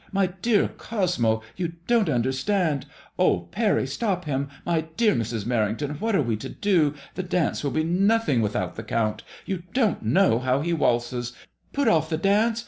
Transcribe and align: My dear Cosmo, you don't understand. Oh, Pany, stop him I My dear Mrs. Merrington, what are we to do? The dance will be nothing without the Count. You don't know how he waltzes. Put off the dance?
My 0.11 0.33
dear 0.41 0.67
Cosmo, 0.69 1.43
you 1.55 1.73
don't 1.85 2.09
understand. 2.09 2.87
Oh, 3.19 3.49
Pany, 3.51 3.87
stop 3.87 4.25
him 4.25 4.47
I 4.65 4.77
My 4.77 4.81
dear 4.97 5.13
Mrs. 5.13 5.45
Merrington, 5.45 6.01
what 6.01 6.15
are 6.15 6.23
we 6.23 6.35
to 6.37 6.49
do? 6.49 6.95
The 7.13 7.21
dance 7.21 7.63
will 7.63 7.69
be 7.69 7.83
nothing 7.83 8.41
without 8.41 8.77
the 8.77 8.83
Count. 8.83 9.21
You 9.45 9.61
don't 9.75 10.01
know 10.03 10.39
how 10.39 10.61
he 10.61 10.73
waltzes. 10.73 11.33
Put 11.71 11.87
off 11.87 12.09
the 12.09 12.17
dance? 12.17 12.59